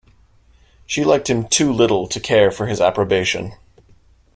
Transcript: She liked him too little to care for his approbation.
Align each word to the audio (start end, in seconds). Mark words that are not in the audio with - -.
She 0.87 1.03
liked 1.03 1.29
him 1.29 1.47
too 1.47 1.71
little 1.71 2.07
to 2.07 2.19
care 2.19 2.49
for 2.49 2.65
his 2.65 2.81
approbation. 2.81 3.53